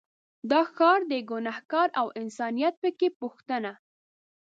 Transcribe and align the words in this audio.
دا 0.51 0.61
ښار 0.73 0.99
دی 1.11 1.19
ګنهار 1.29 1.89
او 1.99 2.07
انسانیت 2.21 2.75
په 2.81 2.89
کې 2.97 3.07
پوښتنه 3.19 3.71